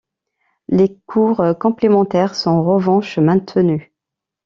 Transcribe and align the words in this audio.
Les 0.67 0.97
cours 1.05 1.43
complémentaires 1.59 2.33
sont 2.33 2.49
en 2.49 2.63
revanche 2.63 3.19
maintenus. 3.19 3.91